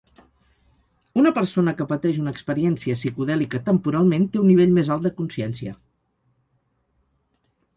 [1.23, 5.79] Una persona que pateix una experiència psicodèlica temporalment té un nivell més alt de consciència.